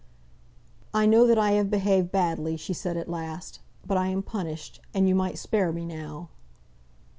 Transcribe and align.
"I 0.95 1.05
know 1.05 1.27
that 1.27 1.37
I 1.37 1.51
have 1.51 1.69
behaved 1.69 2.11
badly," 2.11 2.57
she 2.57 2.73
said 2.73 2.97
at 2.97 3.07
last; 3.07 3.59
"but 3.85 3.97
I 3.99 4.07
am 4.07 4.23
punished, 4.23 4.81
and 4.95 5.07
you 5.07 5.13
might 5.13 5.37
spare 5.37 5.71
me 5.71 5.85
now!" 5.85 6.29